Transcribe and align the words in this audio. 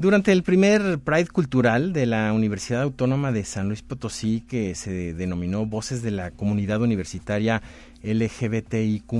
Durante 0.00 0.30
el 0.30 0.44
primer 0.44 1.00
Pride 1.00 1.26
Cultural 1.26 1.92
de 1.92 2.06
la 2.06 2.32
Universidad 2.32 2.82
Autónoma 2.82 3.32
de 3.32 3.42
San 3.42 3.66
Luis 3.66 3.82
Potosí, 3.82 4.44
que 4.46 4.76
se 4.76 5.12
denominó 5.12 5.66
Voces 5.66 6.02
de 6.02 6.12
la 6.12 6.30
Comunidad 6.30 6.80
Universitaria 6.80 7.62
LGBTIQ, 8.04 9.10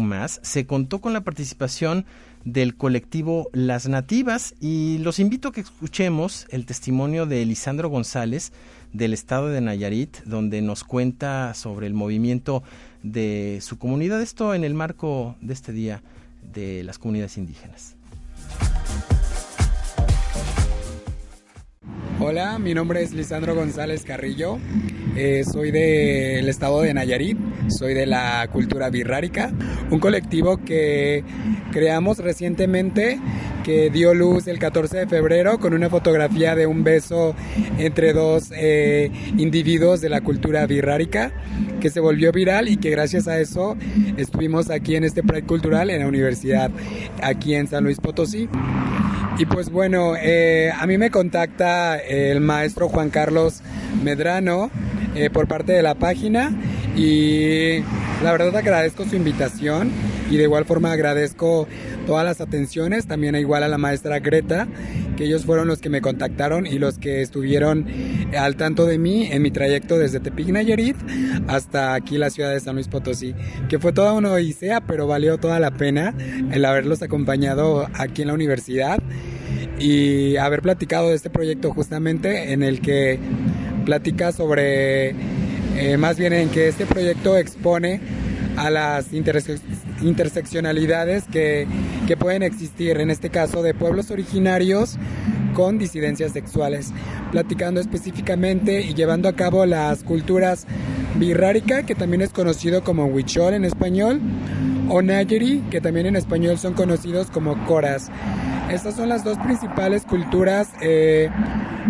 se 0.40 0.66
contó 0.66 1.00
con 1.00 1.12
la 1.12 1.22
participación 1.22 2.06
del 2.44 2.76
colectivo 2.76 3.50
Las 3.52 3.88
Nativas 3.88 4.54
y 4.60 4.98
los 4.98 5.18
invito 5.18 5.48
a 5.48 5.52
que 5.52 5.62
escuchemos 5.62 6.46
el 6.50 6.64
testimonio 6.64 7.26
de 7.26 7.44
Lisandro 7.44 7.88
González 7.88 8.52
del 8.92 9.14
estado 9.14 9.48
de 9.48 9.60
Nayarit, 9.60 10.18
donde 10.26 10.62
nos 10.62 10.84
cuenta 10.84 11.54
sobre 11.54 11.88
el 11.88 11.94
movimiento 11.94 12.62
de 13.02 13.58
su 13.62 13.78
comunidad, 13.78 14.22
esto 14.22 14.54
en 14.54 14.62
el 14.62 14.74
marco 14.74 15.34
de 15.40 15.54
este 15.54 15.72
Día 15.72 16.04
de 16.54 16.84
las 16.84 17.00
Comunidades 17.00 17.36
Indígenas. 17.36 17.97
Hola, 22.30 22.58
mi 22.58 22.74
nombre 22.74 23.02
es 23.02 23.14
Lisandro 23.14 23.54
González 23.54 24.04
Carrillo, 24.04 24.58
eh, 25.16 25.44
soy 25.50 25.70
del 25.70 26.46
estado 26.46 26.82
de 26.82 26.92
Nayarit, 26.92 27.38
soy 27.68 27.94
de 27.94 28.04
la 28.04 28.46
cultura 28.52 28.90
birrárica, 28.90 29.50
un 29.90 29.98
colectivo 29.98 30.58
que 30.62 31.24
creamos 31.72 32.18
recientemente 32.18 33.18
que 33.68 33.90
dio 33.90 34.14
luz 34.14 34.46
el 34.46 34.58
14 34.58 34.96
de 34.96 35.06
febrero 35.06 35.60
con 35.60 35.74
una 35.74 35.90
fotografía 35.90 36.54
de 36.54 36.66
un 36.66 36.84
beso 36.84 37.34
entre 37.76 38.14
dos 38.14 38.50
eh, 38.56 39.10
individuos 39.36 40.00
de 40.00 40.08
la 40.08 40.22
cultura 40.22 40.66
birrárica 40.66 41.32
que 41.78 41.90
se 41.90 42.00
volvió 42.00 42.32
viral 42.32 42.68
y 42.68 42.78
que 42.78 42.88
gracias 42.88 43.28
a 43.28 43.38
eso 43.38 43.76
estuvimos 44.16 44.70
aquí 44.70 44.96
en 44.96 45.04
este 45.04 45.22
Pride 45.22 45.42
Cultural 45.42 45.90
en 45.90 46.00
la 46.00 46.08
universidad 46.08 46.70
aquí 47.22 47.54
en 47.56 47.66
San 47.66 47.84
Luis 47.84 48.00
Potosí. 48.00 48.48
Y 49.36 49.44
pues 49.44 49.68
bueno, 49.68 50.14
eh, 50.16 50.72
a 50.74 50.86
mí 50.86 50.96
me 50.96 51.10
contacta 51.10 51.98
el 51.98 52.40
maestro 52.40 52.88
Juan 52.88 53.10
Carlos 53.10 53.60
Medrano 54.02 54.70
eh, 55.14 55.28
por 55.28 55.46
parte 55.46 55.72
de 55.72 55.82
la 55.82 55.94
página 55.94 56.58
y 56.96 57.82
la 58.22 58.32
verdad 58.32 58.56
agradezco 58.56 59.04
su 59.04 59.16
invitación 59.16 59.90
y 60.30 60.36
de 60.36 60.42
igual 60.42 60.64
forma 60.64 60.92
agradezco 60.92 61.66
todas 62.06 62.24
las 62.24 62.40
atenciones, 62.40 63.06
también 63.06 63.34
igual 63.36 63.62
a 63.62 63.68
la 63.68 63.78
maestra 63.78 64.18
Greta, 64.18 64.66
que 65.16 65.24
ellos 65.24 65.44
fueron 65.44 65.68
los 65.68 65.80
que 65.80 65.88
me 65.88 66.00
contactaron 66.00 66.66
y 66.66 66.78
los 66.78 66.98
que 66.98 67.22
estuvieron 67.22 67.86
al 68.36 68.56
tanto 68.56 68.86
de 68.86 68.98
mí 68.98 69.28
en 69.30 69.42
mi 69.42 69.50
trayecto 69.50 69.98
desde 69.98 70.20
Tepic 70.20 70.48
Nayarit 70.48 70.96
hasta 71.48 71.94
aquí 71.94 72.18
la 72.18 72.30
ciudad 72.30 72.52
de 72.52 72.60
San 72.60 72.74
Luis 72.74 72.88
Potosí, 72.88 73.34
que 73.68 73.78
fue 73.78 73.92
toda 73.92 74.12
una 74.12 74.32
odisea, 74.32 74.80
pero 74.80 75.06
valió 75.06 75.38
toda 75.38 75.60
la 75.60 75.70
pena 75.70 76.14
el 76.50 76.64
haberlos 76.64 77.02
acompañado 77.02 77.88
aquí 77.94 78.22
en 78.22 78.28
la 78.28 78.34
universidad 78.34 78.98
y 79.78 80.36
haber 80.36 80.62
platicado 80.62 81.08
de 81.10 81.14
este 81.14 81.30
proyecto 81.30 81.72
justamente 81.72 82.52
en 82.52 82.62
el 82.62 82.80
que 82.80 83.18
platica 83.84 84.32
sobre, 84.32 85.14
eh, 85.78 85.96
más 85.96 86.18
bien 86.18 86.32
en 86.32 86.48
que 86.48 86.66
este 86.68 86.86
proyecto 86.86 87.36
expone 87.36 88.00
a 88.56 88.70
las 88.70 89.12
interseccionalidades 89.12 91.24
que, 91.30 91.68
que 92.08 92.16
pueden 92.16 92.42
existir, 92.42 92.98
en 92.98 93.10
este 93.10 93.30
caso 93.30 93.62
de 93.62 93.74
pueblos 93.74 94.10
originarios 94.10 94.98
con 95.54 95.78
disidencias 95.78 96.32
sexuales, 96.32 96.92
platicando 97.30 97.80
específicamente 97.80 98.80
y 98.80 98.94
llevando 98.94 99.28
a 99.28 99.34
cabo 99.34 99.66
las 99.66 100.02
culturas 100.02 100.66
birrárica, 101.14 101.84
que 101.84 101.94
también 101.94 102.22
es 102.22 102.30
conocido 102.30 102.82
como 102.82 103.04
huichol 103.06 103.54
en 103.54 103.64
español, 103.64 104.20
o 104.88 105.02
nayeri, 105.02 105.62
que 105.70 105.80
también 105.80 106.06
en 106.06 106.16
español 106.16 106.58
son 106.58 106.74
conocidos 106.74 107.30
como 107.30 107.64
coras. 107.66 108.10
Estas 108.70 108.96
son 108.96 109.08
las 109.08 109.24
dos 109.24 109.38
principales 109.38 110.04
culturas 110.04 110.68
eh, 110.82 111.30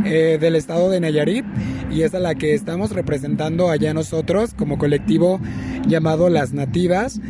eh, 0.05 0.39
del 0.41 0.57
estado 0.57 0.91
de 0.91 1.01
Nayarit 1.01 1.45
y 1.91 2.03
es 2.03 2.15
a 2.15 2.19
la 2.19 2.35
que 2.35 2.55
estamos 2.55 2.91
representando 2.91 3.71
allá 3.71 3.95
nosotros 3.95 4.55
como 4.55 4.79
colectivo 4.79 5.41
llamado 5.87 6.29
Las 6.29 6.53
Nativas. 6.53 7.21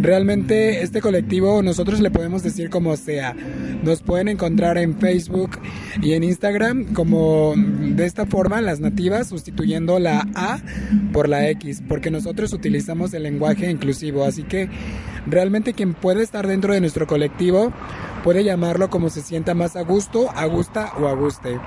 Realmente 0.00 0.82
este 0.82 1.00
colectivo 1.00 1.62
nosotros 1.62 2.00
le 2.00 2.10
podemos 2.10 2.42
decir 2.42 2.70
como 2.70 2.96
sea. 2.96 3.34
Nos 3.82 4.02
pueden 4.02 4.28
encontrar 4.28 4.78
en 4.78 4.98
Facebook 4.98 5.58
y 6.02 6.12
en 6.12 6.24
Instagram 6.24 6.92
como 6.92 7.54
de 7.56 8.04
esta 8.04 8.26
forma 8.26 8.60
Las 8.60 8.80
Nativas 8.80 9.28
sustituyendo 9.28 9.98
la 9.98 10.26
A 10.34 10.58
por 11.12 11.28
la 11.28 11.48
X 11.50 11.82
porque 11.86 12.10
nosotros 12.10 12.52
utilizamos 12.52 13.14
el 13.14 13.22
lenguaje 13.24 13.70
inclusivo. 13.70 14.24
Así 14.24 14.42
que 14.42 14.68
realmente 15.26 15.74
quien 15.74 15.94
puede 15.94 16.22
estar 16.22 16.46
dentro 16.46 16.72
de 16.72 16.80
nuestro 16.80 17.06
colectivo 17.06 17.72
puede 18.24 18.44
llamarlo 18.44 18.90
como 18.90 19.08
se 19.08 19.22
sienta 19.22 19.54
más 19.54 19.76
a 19.76 19.82
gusto, 19.82 20.30
a 20.34 20.46
gusta 20.46 20.92
o 20.98 21.06
a 21.06 21.14
guste. 21.14 21.60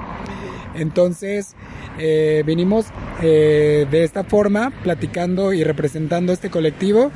Entonces, 0.80 1.56
eh, 2.00 2.44
vinimos 2.46 2.88
eh, 3.22 3.86
de 3.92 4.04
esta 4.04 4.24
forma, 4.24 4.72
platicando 4.84 5.54
y 5.54 5.64
representando 5.64 6.34
este 6.34 6.50
colectivo, 6.50 7.12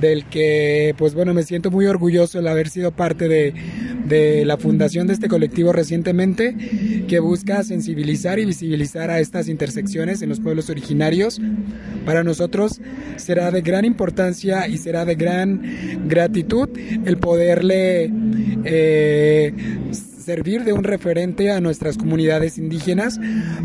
del 0.00 0.24
que, 0.26 0.94
pues 0.98 1.14
bueno, 1.14 1.34
me 1.34 1.42
siento 1.42 1.70
muy 1.70 1.86
orgulloso 1.86 2.38
el 2.38 2.48
haber 2.48 2.68
sido 2.68 2.90
parte 2.90 3.28
de, 3.28 4.44
la 4.44 4.56
fundación 4.58 5.06
de 5.06 5.14
este 5.14 5.28
colectivo 5.28 5.72
recientemente, 5.72 6.54
que 7.08 7.18
busca 7.20 7.62
sensibilizar 7.62 8.38
y 8.38 8.44
visibilizar 8.44 9.10
a 9.10 9.18
estas 9.18 9.48
intersecciones 9.48 10.22
en 10.22 10.28
los 10.28 10.40
pueblos 10.40 10.68
originarios. 10.70 11.40
Para 12.04 12.22
nosotros 12.22 12.80
será 13.16 13.50
de 13.50 13.62
gran 13.62 13.84
importancia 13.84 14.68
y 14.68 14.78
será 14.78 15.04
de 15.04 15.14
gran 15.14 15.62
gratitud 16.06 16.68
el 17.06 17.16
poderle 17.16 18.12
eh, 18.64 19.52
servir 20.24 20.64
de 20.64 20.72
un 20.72 20.84
referente 20.84 21.50
a 21.50 21.60
nuestras 21.60 21.98
comunidades 21.98 22.58
indígenas 22.58 23.20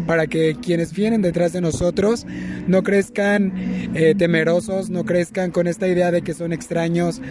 para 0.05 0.27
que 0.27 0.55
quienes 0.61 0.93
vienen 0.93 1.21
detrás 1.21 1.53
de 1.53 1.61
nosotros 1.61 2.25
no 2.67 2.83
crezcan 2.83 3.53
eh, 3.95 4.13
temerosos, 4.17 4.89
no 4.89 5.05
crezcan 5.05 5.51
con 5.51 5.67
esta 5.67 5.87
idea 5.87 6.11
de 6.11 6.21
que 6.21 6.33
son 6.33 6.53
extraños, 6.53 7.21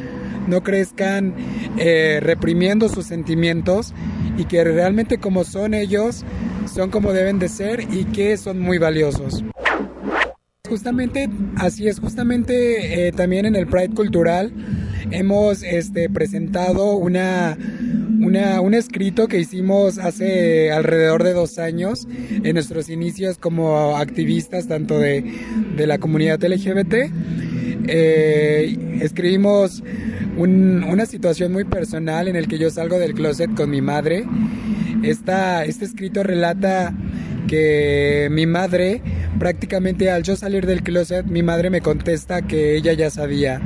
no 0.47 0.63
crezcan 0.63 1.35
eh, 1.79 2.21
reprimiendo 2.23 2.89
sus 2.89 3.07
sentimientos 3.07 3.95
y 4.37 4.45
que 4.45 4.65
realmente 4.65 5.19
como 5.19 5.45
son 5.45 5.75
ellos, 5.75 6.25
son 6.73 6.91
como 6.91 7.13
deben 7.13 7.39
de 7.39 7.49
ser 7.49 7.81
y 7.93 8.05
que 8.07 8.37
son 8.37 8.59
muy 8.59 8.79
valiosos. 8.79 9.45
Justamente, 10.69 11.31
así 11.57 11.89
es, 11.89 11.99
justamente 11.99 13.11
también 13.17 13.47
en 13.47 13.57
el 13.57 13.67
Pride 13.67 13.95
Cultural 13.95 14.53
hemos 15.11 15.63
este, 15.63 16.09
presentado 16.11 16.95
una, 16.95 17.57
un 18.19 18.75
escrito 18.75 19.29
que 19.29 19.39
hicimos 19.39 19.99
hace 19.99 20.73
alrededor 20.73 21.25
de 21.25 21.33
dos 21.33 21.59
años 21.59 22.07
en 22.31 22.55
nuestros 22.55 22.89
inicios 22.89 23.39
como 23.39 23.97
activistas 23.97 24.69
tanto 24.69 24.99
de, 24.99 25.25
la 25.77 25.99
comunidad 25.99 26.43
LGBT. 26.43 26.95
Eh, 27.91 28.99
escribimos 29.01 29.83
una 30.37 31.07
situación 31.07 31.53
muy 31.53 31.65
personal 31.65 32.29
en 32.29 32.37
el 32.37 32.49
que 32.49 32.59
yo 32.59 32.71
salgo 32.71 32.99
del 32.99 33.15
closet 33.15 33.55
con 33.55 33.71
mi 33.71 33.81
madre. 33.81 34.25
Esta, 35.03 35.65
este 35.65 35.85
escrito 35.85 36.23
relata 36.23 36.93
que 37.47 38.29
mi 38.31 38.47
madre, 38.47 39.01
prácticamente 39.39 40.11
al 40.11 40.23
yo 40.23 40.37
salir 40.37 40.67
del 40.67 40.83
closet, 40.83 41.25
mi 41.25 41.43
madre 41.43 41.71
me 41.71 41.81
contesta 41.81 42.43
que 42.43 42.77
ella 42.77 42.93
ya 42.93 43.11
sabía 43.11 43.61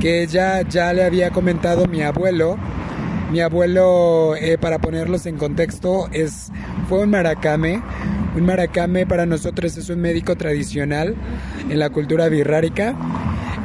que 0.00 0.22
ella 0.22 0.62
ya 0.62 0.92
le 0.92 1.04
había 1.04 1.30
comentado 1.30 1.86
mi 1.86 2.02
abuelo. 2.02 2.58
Mi 3.30 3.40
abuelo, 3.40 4.36
eh, 4.36 4.56
para 4.56 4.78
ponerlos 4.78 5.26
en 5.26 5.36
contexto, 5.36 6.08
es, 6.12 6.52
fue 6.88 7.02
un 7.02 7.10
maracame. 7.10 7.82
Un 8.36 8.44
maracame 8.44 9.06
para 9.06 9.26
nosotros 9.26 9.76
es 9.76 9.88
un 9.90 10.00
médico 10.00 10.36
tradicional 10.36 11.14
en 11.68 11.78
la 11.78 11.90
cultura 11.90 12.28
birrárica 12.28 12.94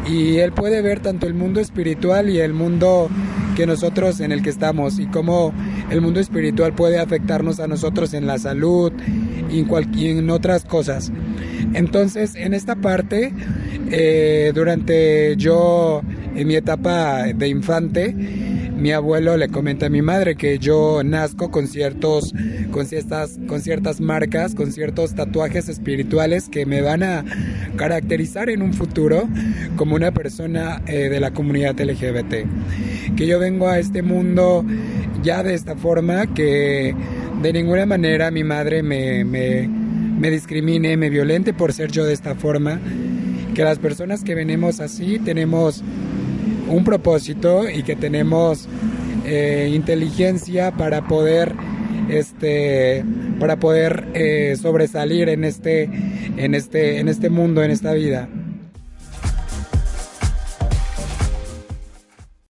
y 0.07 0.37
él 0.37 0.51
puede 0.51 0.81
ver 0.81 1.01
tanto 1.01 1.27
el 1.27 1.33
mundo 1.33 1.59
espiritual 1.59 2.29
y 2.29 2.39
el 2.39 2.53
mundo 2.53 3.09
que 3.55 3.65
nosotros 3.67 4.19
en 4.21 4.31
el 4.31 4.41
que 4.41 4.49
estamos 4.49 4.97
y 4.97 5.05
cómo 5.07 5.53
el 5.89 6.01
mundo 6.01 6.19
espiritual 6.19 6.73
puede 6.73 6.99
afectarnos 6.99 7.59
a 7.59 7.67
nosotros 7.67 8.13
en 8.13 8.25
la 8.25 8.39
salud 8.39 8.93
y 9.51 9.59
en, 9.59 9.67
y 9.93 10.07
en 10.07 10.29
otras 10.29 10.63
cosas. 10.63 11.11
Entonces, 11.73 12.35
en 12.35 12.53
esta 12.53 12.75
parte, 12.75 13.33
eh, 13.91 14.51
durante 14.55 15.35
yo 15.37 16.01
en 16.35 16.47
mi 16.47 16.55
etapa 16.55 17.23
de 17.23 17.47
infante, 17.47 18.15
mi 18.81 18.91
abuelo 18.91 19.37
le 19.37 19.47
comenta 19.47 19.85
a 19.85 19.89
mi 19.89 20.01
madre 20.01 20.35
que 20.35 20.57
yo 20.57 21.03
nazco 21.03 21.51
con 21.51 21.67
ciertos, 21.67 22.33
con 22.71 22.87
ciertas, 22.87 23.37
con 23.47 23.61
ciertas 23.61 24.01
marcas, 24.01 24.55
con 24.55 24.71
ciertos 24.71 25.13
tatuajes 25.13 25.69
espirituales 25.69 26.49
que 26.49 26.65
me 26.65 26.81
van 26.81 27.03
a 27.03 27.23
caracterizar 27.75 28.49
en 28.49 28.63
un 28.63 28.73
futuro 28.73 29.29
como 29.75 29.95
una 29.95 30.11
persona 30.11 30.81
eh, 30.87 31.09
de 31.09 31.19
la 31.19 31.31
comunidad 31.31 31.79
LGBT. 31.79 33.15
Que 33.15 33.27
yo 33.27 33.37
vengo 33.37 33.67
a 33.67 33.77
este 33.77 34.01
mundo 34.01 34.65
ya 35.21 35.43
de 35.43 35.53
esta 35.53 35.75
forma, 35.75 36.33
que 36.33 36.95
de 37.43 37.53
ninguna 37.53 37.85
manera 37.85 38.31
mi 38.31 38.43
madre 38.43 38.81
me, 38.81 39.23
me, 39.23 39.67
me 39.67 40.31
discrimine, 40.31 40.97
me 40.97 41.11
violente 41.11 41.53
por 41.53 41.71
ser 41.71 41.91
yo 41.91 42.03
de 42.03 42.13
esta 42.13 42.33
forma. 42.33 42.79
Que 43.53 43.63
las 43.63 43.77
personas 43.77 44.23
que 44.23 44.33
venimos 44.33 44.79
así 44.79 45.19
tenemos 45.19 45.83
un 46.71 46.83
propósito 46.83 47.69
y 47.69 47.83
que 47.83 47.95
tenemos 47.95 48.67
eh, 49.25 49.71
inteligencia 49.73 50.71
para 50.71 51.07
poder 51.07 51.53
este, 52.09 53.05
para 53.39 53.57
poder 53.57 54.07
eh, 54.13 54.55
sobresalir 54.61 55.29
en 55.29 55.43
este, 55.43 55.89
en, 56.37 56.55
este, 56.55 56.99
en 56.99 57.07
este 57.07 57.29
mundo, 57.29 57.63
en 57.63 57.71
esta 57.71 57.93
vida. 57.93 58.27